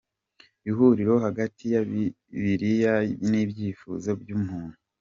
Ihuriro 0.69 1.15
hagati 1.25 1.63
ya 1.73 1.81
Bibiliya 1.89 2.93
n’ibyifuzo 3.29 4.09
bya 4.21 4.37
muntu. 4.45 4.77